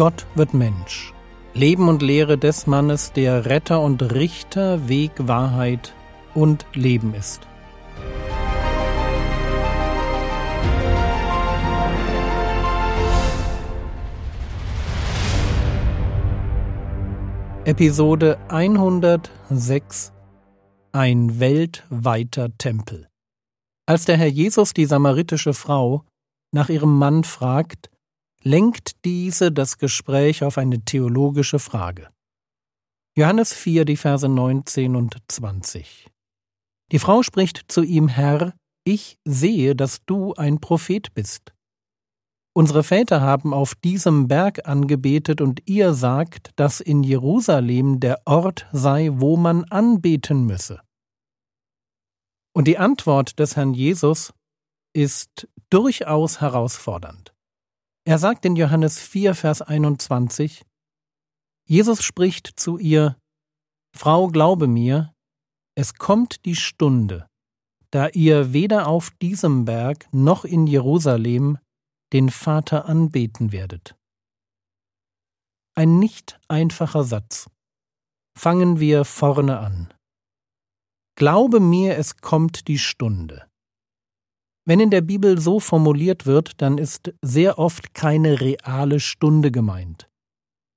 [0.00, 1.12] Gott wird Mensch.
[1.52, 5.92] Leben und Lehre des Mannes, der Retter und Richter, Weg, Wahrheit
[6.32, 7.46] und Leben ist.
[17.66, 20.12] Episode 106
[20.92, 23.06] Ein weltweiter Tempel
[23.84, 26.06] Als der Herr Jesus die samaritische Frau
[26.52, 27.90] nach ihrem Mann fragt,
[28.42, 32.08] lenkt diese das Gespräch auf eine theologische Frage.
[33.16, 36.08] Johannes 4, die Verse 19 und 20.
[36.92, 41.52] Die Frau spricht zu ihm, Herr, ich sehe, dass du ein Prophet bist.
[42.52, 48.66] Unsere Väter haben auf diesem Berg angebetet und ihr sagt, dass in Jerusalem der Ort
[48.72, 50.80] sei, wo man anbeten müsse.
[52.52, 54.32] Und die Antwort des Herrn Jesus
[54.92, 57.32] ist durchaus herausfordernd.
[58.06, 60.64] Er sagt in Johannes 4, Vers 21,
[61.66, 63.16] Jesus spricht zu ihr,
[63.96, 65.12] Frau, glaube mir,
[65.76, 67.26] es kommt die Stunde,
[67.90, 71.58] da ihr weder auf diesem Berg noch in Jerusalem
[72.12, 73.94] den Vater anbeten werdet.
[75.76, 77.48] Ein nicht einfacher Satz.
[78.36, 79.92] Fangen wir vorne an.
[81.16, 83.49] Glaube mir, es kommt die Stunde.
[84.70, 90.08] Wenn in der Bibel so formuliert wird, dann ist sehr oft keine reale Stunde gemeint.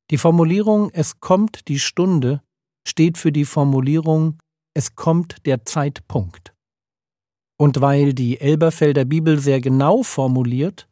[0.10, 2.42] Die Formulierung Es kommt die Stunde
[2.88, 4.40] steht für die Formulierung
[4.76, 6.56] Es kommt der Zeitpunkt.
[7.60, 10.90] Und weil die Elberfelder Bibel sehr genau formuliert,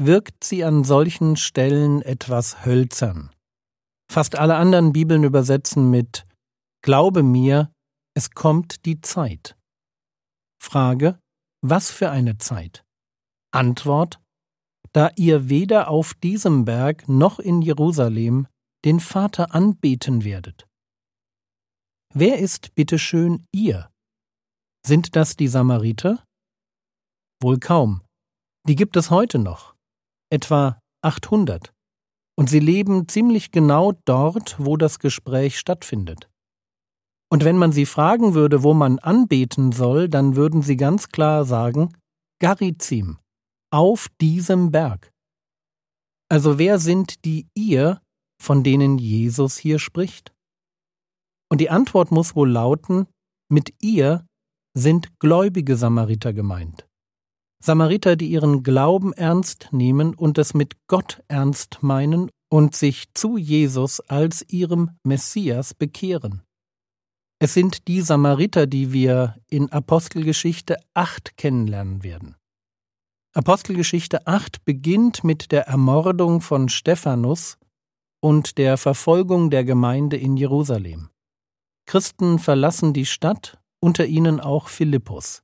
[0.00, 3.30] wirkt sie an solchen Stellen etwas hölzern.
[4.08, 6.24] Fast alle anderen Bibeln übersetzen mit
[6.80, 7.72] Glaube mir,
[8.14, 9.56] es kommt die Zeit.
[10.62, 11.18] Frage
[11.62, 12.84] was für eine Zeit?
[13.52, 14.20] Antwort
[14.92, 18.46] Da ihr weder auf diesem Berg noch in Jerusalem
[18.84, 20.66] den Vater anbeten werdet.
[22.14, 23.90] Wer ist bitteschön ihr?
[24.86, 26.24] Sind das die Samariter?
[27.42, 28.02] Wohl kaum.
[28.66, 29.74] Die gibt es heute noch.
[30.30, 31.74] Etwa 800.
[32.38, 36.30] Und sie leben ziemlich genau dort, wo das Gespräch stattfindet.
[37.28, 41.44] Und wenn man sie fragen würde, wo man anbeten soll, dann würden sie ganz klar
[41.44, 41.92] sagen,
[42.40, 43.18] Garizim,
[43.72, 45.12] auf diesem Berg.
[46.28, 48.00] Also wer sind die ihr,
[48.40, 50.32] von denen Jesus hier spricht?
[51.50, 53.06] Und die Antwort muss wohl lauten,
[53.48, 54.26] mit ihr
[54.74, 56.86] sind gläubige Samariter gemeint.
[57.62, 63.36] Samariter, die ihren Glauben ernst nehmen und es mit Gott ernst meinen und sich zu
[63.36, 66.42] Jesus als ihrem Messias bekehren.
[67.38, 72.36] Es sind die Samariter, die wir in Apostelgeschichte 8 kennenlernen werden.
[73.34, 77.58] Apostelgeschichte 8 beginnt mit der Ermordung von Stephanus
[78.20, 81.10] und der Verfolgung der Gemeinde in Jerusalem.
[81.84, 85.42] Christen verlassen die Stadt, unter ihnen auch Philippus.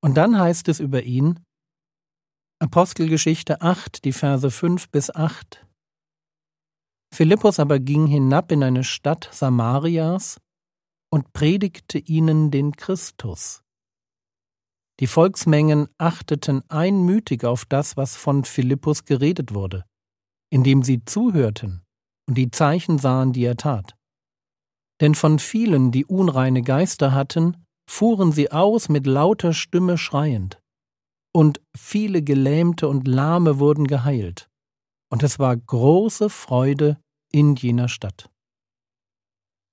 [0.00, 1.40] Und dann heißt es über ihn,
[2.60, 5.66] Apostelgeschichte 8, die Verse 5 bis 8.
[7.12, 10.40] Philippus aber ging hinab in eine Stadt Samarias
[11.10, 13.62] und predigte ihnen den Christus.
[15.00, 19.84] Die Volksmengen achteten einmütig auf das, was von Philippus geredet wurde,
[20.50, 21.82] indem sie zuhörten
[22.28, 23.94] und die Zeichen sahen, die er tat.
[25.00, 30.60] Denn von vielen, die unreine Geister hatten, fuhren sie aus mit lauter Stimme schreiend,
[31.32, 34.50] und viele Gelähmte und Lahme wurden geheilt,
[35.10, 37.00] und es war große Freude
[37.32, 38.30] in jener Stadt.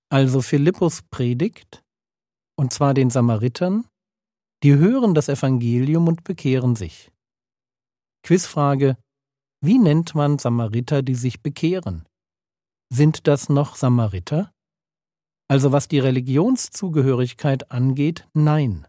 [0.10, 1.84] Also Philippus predigt,
[2.58, 3.88] und zwar den Samaritern,
[4.64, 7.12] die hören das Evangelium und bekehren sich.
[8.24, 8.98] Quizfrage
[9.62, 12.06] Wie nennt man Samariter, die sich bekehren?
[12.92, 14.52] Sind das noch Samariter?
[15.48, 18.88] Also was die Religionszugehörigkeit angeht, nein.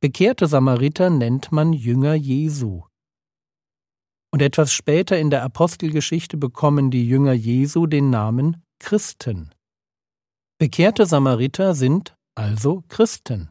[0.00, 2.84] Bekehrte Samariter nennt man Jünger Jesu.
[4.30, 9.54] Und etwas später in der Apostelgeschichte bekommen die Jünger Jesu den Namen Christen.
[10.60, 13.50] Bekehrte Samariter sind also Christen.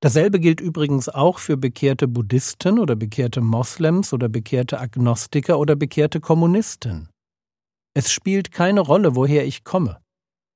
[0.00, 6.18] Dasselbe gilt übrigens auch für bekehrte Buddhisten oder bekehrte Moslems oder bekehrte Agnostiker oder bekehrte
[6.18, 7.08] Kommunisten.
[7.94, 10.00] Es spielt keine Rolle, woher ich komme.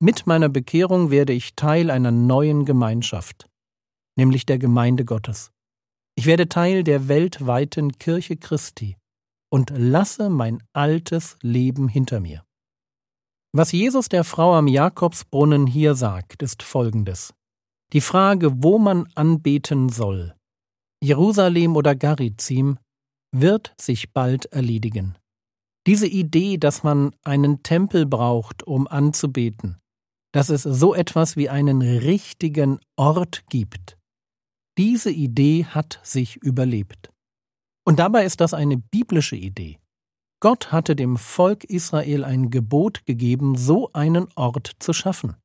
[0.01, 3.49] Mit meiner Bekehrung werde ich Teil einer neuen Gemeinschaft,
[4.17, 5.53] nämlich der Gemeinde Gottes.
[6.17, 8.97] Ich werde Teil der weltweiten Kirche Christi
[9.49, 12.45] und lasse mein altes Leben hinter mir.
[13.55, 17.35] Was Jesus der Frau am Jakobsbrunnen hier sagt, ist folgendes.
[17.93, 20.35] Die Frage, wo man anbeten soll,
[21.03, 22.79] Jerusalem oder Garizim,
[23.35, 25.19] wird sich bald erledigen.
[25.87, 29.79] Diese Idee, dass man einen Tempel braucht, um anzubeten,
[30.33, 33.99] dass es so etwas wie einen richtigen Ort gibt,
[34.79, 37.11] diese Idee hat sich überlebt.
[37.85, 39.77] Und dabei ist das eine biblische Idee.
[40.43, 45.37] Gott hatte dem Volk Israel ein Gebot gegeben, so einen Ort zu schaffen.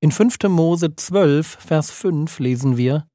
[0.00, 0.48] In 5.
[0.48, 3.06] Mose 12, Vers 5 lesen wir,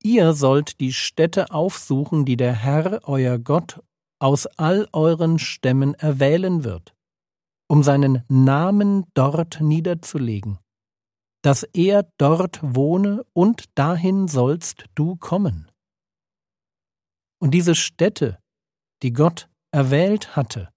[0.00, 3.82] Ihr sollt die Städte aufsuchen, die der Herr, euer Gott,
[4.20, 6.94] aus all euren Stämmen erwählen wird,
[7.68, 10.60] um seinen Namen dort niederzulegen,
[11.42, 15.68] dass er dort wohne und dahin sollst du kommen.
[17.40, 18.38] Und diese Stätte,
[19.02, 20.72] die Gott erwählt hatte,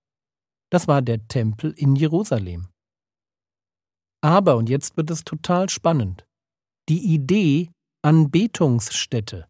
[0.71, 2.69] das war der Tempel in Jerusalem.
[4.21, 6.25] Aber, und jetzt wird es total spannend,
[6.89, 7.71] die Idee
[8.03, 9.47] Anbetungsstätte,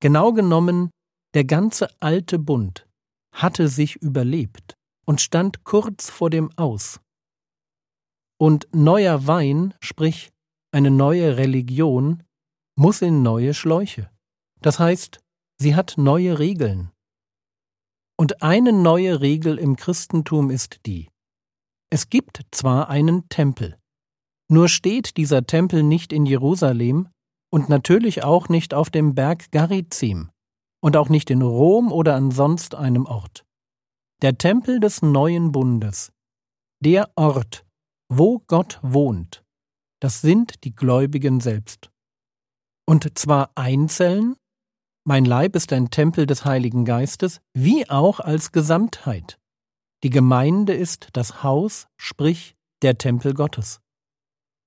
[0.00, 0.90] genau genommen
[1.34, 2.86] der ganze alte Bund,
[3.34, 4.74] hatte sich überlebt
[5.06, 7.00] und stand kurz vor dem Aus.
[8.38, 10.30] Und neuer Wein, sprich
[10.72, 12.22] eine neue Religion,
[12.76, 14.10] muss in neue Schläuche.
[14.60, 15.20] Das heißt,
[15.58, 16.91] sie hat neue Regeln.
[18.22, 21.10] Und eine neue Regel im Christentum ist die.
[21.90, 23.76] Es gibt zwar einen Tempel,
[24.48, 27.08] nur steht dieser Tempel nicht in Jerusalem
[27.50, 30.30] und natürlich auch nicht auf dem Berg Garizim
[30.80, 33.44] und auch nicht in Rom oder an sonst einem Ort.
[34.22, 36.12] Der Tempel des neuen Bundes,
[36.78, 37.66] der Ort,
[38.08, 39.42] wo Gott wohnt,
[39.98, 41.90] das sind die Gläubigen selbst.
[42.86, 44.36] Und zwar einzeln,
[45.04, 49.38] mein Leib ist ein Tempel des Heiligen Geistes, wie auch als Gesamtheit.
[50.04, 53.80] Die Gemeinde ist das Haus, sprich der Tempel Gottes.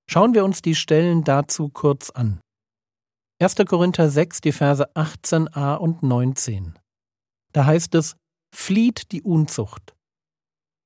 [0.08, 2.40] Schauen wir uns die Stellen dazu kurz an.
[3.40, 3.56] 1.
[3.66, 6.78] Korinther 6, die Verse 18a und 19.
[7.52, 8.16] Da heißt es,
[8.54, 9.94] flieht die Unzucht.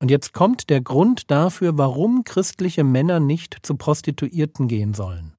[0.00, 5.36] Und jetzt kommt der Grund dafür, warum christliche Männer nicht zu Prostituierten gehen sollen.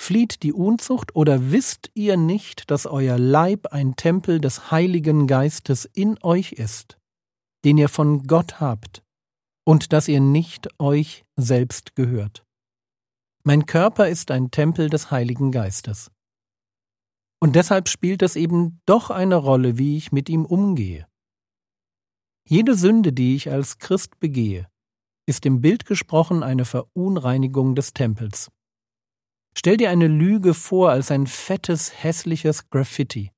[0.00, 5.84] Flieht die Unzucht oder wisst ihr nicht, dass euer Leib ein Tempel des Heiligen Geistes
[5.86, 6.98] in euch ist,
[7.64, 9.02] den ihr von Gott habt,
[9.66, 12.44] und dass ihr nicht euch selbst gehört?
[13.42, 16.10] Mein Körper ist ein Tempel des Heiligen Geistes.
[17.40, 21.06] Und deshalb spielt es eben doch eine Rolle, wie ich mit ihm umgehe.
[22.48, 24.68] Jede Sünde, die ich als Christ begehe,
[25.26, 28.50] ist im Bild gesprochen eine Verunreinigung des Tempels.
[29.58, 33.32] Stell dir eine Lüge vor als ein fettes, hässliches Graffiti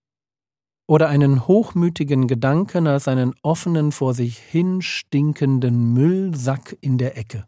[0.87, 7.47] oder einen hochmütigen Gedanken als einen offenen, vor sich hin stinkenden Müllsack in der Ecke.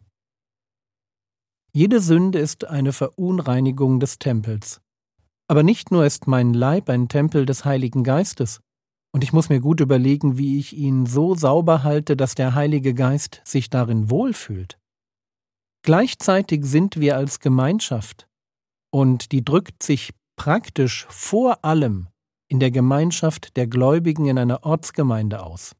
[1.71, 4.81] Jede Sünde ist eine Verunreinigung des Tempels.
[5.47, 8.59] Aber nicht nur ist mein Leib ein Tempel des Heiligen Geistes,
[9.11, 12.95] und ich muss mir gut überlegen, wie ich ihn so sauber halte, dass der Heilige
[12.95, 14.79] Geist sich darin wohlfühlt.
[15.83, 18.27] Gleichzeitig sind wir als Gemeinschaft,
[18.93, 22.09] und die drückt sich praktisch vor allem
[22.47, 25.75] in der Gemeinschaft der Gläubigen in einer Ortsgemeinde aus.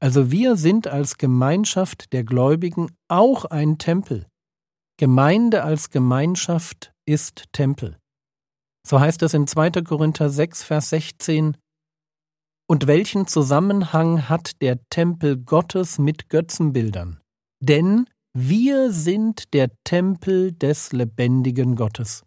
[0.00, 4.26] Also wir sind als Gemeinschaft der Gläubigen auch ein Tempel.
[4.98, 7.98] Gemeinde als Gemeinschaft ist Tempel.
[8.86, 9.82] So heißt es in 2.
[9.82, 11.56] Korinther 6, Vers 16,
[12.68, 17.20] und welchen Zusammenhang hat der Tempel Gottes mit Götzenbildern?
[17.60, 22.24] Denn wir sind der Tempel des lebendigen Gottes.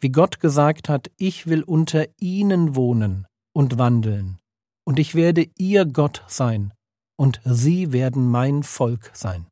[0.00, 4.38] Wie Gott gesagt hat, ich will unter ihnen wohnen und wandeln,
[4.84, 6.72] und ich werde ihr Gott sein,
[7.16, 9.46] und sie werden mein Volk sein.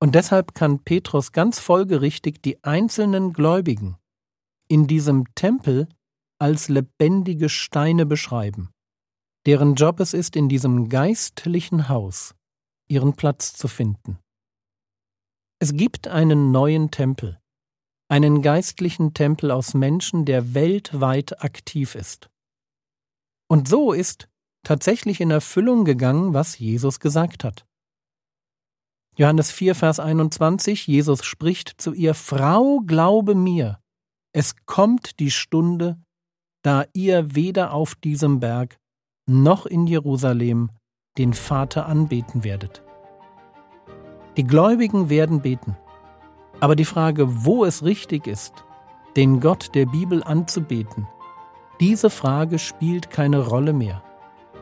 [0.00, 3.96] Und deshalb kann Petrus ganz folgerichtig die einzelnen Gläubigen
[4.68, 5.88] in diesem Tempel
[6.38, 8.70] als lebendige Steine beschreiben
[9.48, 12.34] deren Job es ist, in diesem geistlichen Haus
[12.86, 14.18] ihren Platz zu finden.
[15.60, 17.40] Es gibt einen neuen Tempel,
[18.08, 22.30] einen geistlichen Tempel aus Menschen, der weltweit aktiv ist.
[23.50, 24.28] Und so ist
[24.64, 27.66] tatsächlich in Erfüllung gegangen, was Jesus gesagt hat.
[29.16, 33.80] Johannes 4, Vers 21, Jesus spricht zu ihr, Frau, glaube mir,
[34.32, 36.00] es kommt die Stunde,
[36.62, 38.78] da ihr weder auf diesem Berg
[39.26, 40.70] noch in Jerusalem
[41.18, 42.84] den Vater anbeten werdet.
[44.38, 45.76] Die Gläubigen werden beten,
[46.60, 48.64] aber die Frage, wo es richtig ist,
[49.16, 51.08] den Gott der Bibel anzubeten,
[51.80, 54.00] diese Frage spielt keine Rolle mehr,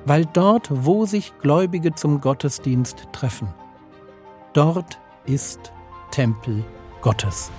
[0.06, 3.52] weil dort, wo sich Gläubige zum Gottesdienst treffen,
[4.54, 5.74] dort ist
[6.10, 6.64] Tempel
[7.02, 7.50] Gottes.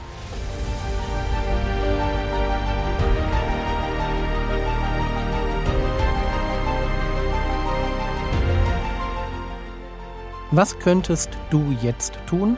[10.52, 12.58] Was könntest du jetzt tun?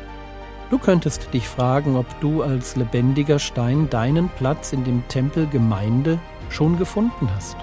[0.70, 6.20] Du könntest dich fragen, ob du als lebendiger Stein deinen Platz in dem Tempel Gemeinde
[6.50, 7.58] schon gefunden hast.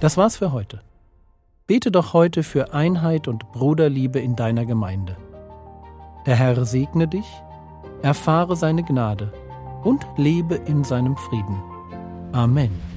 [0.00, 0.80] Das war's für heute.
[1.66, 5.16] Bete doch heute für Einheit und Bruderliebe in deiner Gemeinde.
[6.26, 7.26] Der Herr segne dich,
[8.02, 9.32] erfahre seine Gnade
[9.82, 11.62] und lebe in seinem Frieden.
[12.32, 12.93] Amen.